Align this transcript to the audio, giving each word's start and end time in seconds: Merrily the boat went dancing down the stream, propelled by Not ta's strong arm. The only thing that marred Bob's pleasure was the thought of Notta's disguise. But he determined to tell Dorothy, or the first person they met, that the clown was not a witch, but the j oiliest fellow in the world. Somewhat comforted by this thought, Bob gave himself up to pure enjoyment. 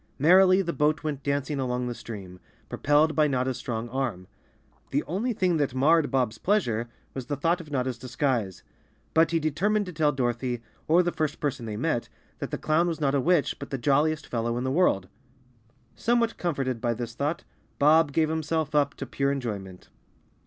Merrily 0.17 0.63
the 0.63 0.73
boat 0.73 1.03
went 1.03 1.21
dancing 1.21 1.59
down 1.59 1.85
the 1.85 1.93
stream, 1.93 2.39
propelled 2.69 3.15
by 3.15 3.27
Not 3.27 3.43
ta's 3.43 3.59
strong 3.59 3.87
arm. 3.89 4.25
The 4.89 5.03
only 5.03 5.31
thing 5.31 5.57
that 5.57 5.75
marred 5.75 6.09
Bob's 6.09 6.39
pleasure 6.39 6.89
was 7.13 7.27
the 7.27 7.35
thought 7.35 7.61
of 7.61 7.69
Notta's 7.69 7.99
disguise. 7.99 8.63
But 9.13 9.29
he 9.29 9.39
determined 9.39 9.85
to 9.85 9.93
tell 9.93 10.11
Dorothy, 10.11 10.63
or 10.87 11.03
the 11.03 11.11
first 11.11 11.39
person 11.39 11.67
they 11.67 11.77
met, 11.77 12.09
that 12.39 12.49
the 12.49 12.57
clown 12.57 12.87
was 12.87 12.99
not 12.99 13.13
a 13.13 13.21
witch, 13.21 13.59
but 13.59 13.69
the 13.69 13.77
j 13.77 13.91
oiliest 13.91 14.25
fellow 14.25 14.57
in 14.57 14.63
the 14.63 14.71
world. 14.71 15.07
Somewhat 15.93 16.35
comforted 16.35 16.81
by 16.81 16.95
this 16.95 17.13
thought, 17.13 17.43
Bob 17.77 18.11
gave 18.11 18.29
himself 18.29 18.73
up 18.73 18.95
to 18.95 19.05
pure 19.05 19.31
enjoyment. 19.31 19.89